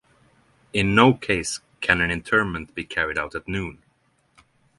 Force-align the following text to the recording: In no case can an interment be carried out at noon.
In 0.73 0.95
no 0.95 1.13
case 1.13 1.59
can 1.79 2.01
an 2.01 2.09
interment 2.09 2.73
be 2.73 2.83
carried 2.85 3.19
out 3.19 3.35
at 3.35 3.47
noon. 3.47 3.83